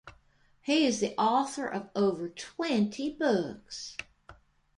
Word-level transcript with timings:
He 0.63 0.87
is 0.87 0.99
the 0.99 1.13
author 1.15 1.67
of 1.67 1.91
over 1.95 2.27
twenty 2.29 3.13
books. 3.13 3.95